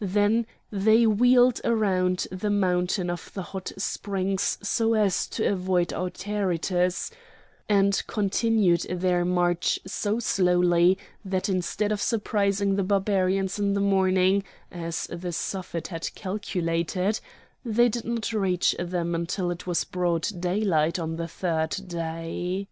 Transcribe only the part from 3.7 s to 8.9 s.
Springs so as to avoid Autaritus, and continued